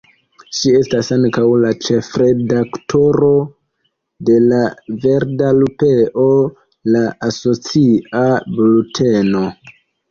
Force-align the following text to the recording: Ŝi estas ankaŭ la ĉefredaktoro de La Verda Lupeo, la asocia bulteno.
Ŝi 0.59 0.69
estas 0.77 1.09
ankaŭ 1.15 1.43
la 1.65 1.73
ĉefredaktoro 1.87 3.29
de 4.31 4.39
La 4.49 4.63
Verda 5.05 5.55
Lupeo, 5.61 6.29
la 6.97 7.07
asocia 7.31 8.29
bulteno. 8.61 9.49